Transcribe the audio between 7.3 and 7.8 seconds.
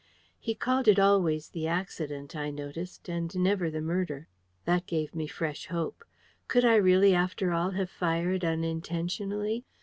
all